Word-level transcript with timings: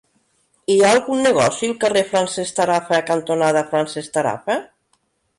Hi 0.75 0.75
ha 0.85 0.91
algun 0.93 1.19
negoci 1.25 1.67
al 1.67 1.75
carrer 1.83 2.01
Francesc 2.13 2.57
Tarafa 2.59 3.01
cantonada 3.09 3.63
Francesc 3.75 4.15
Tarafa? 4.17 4.57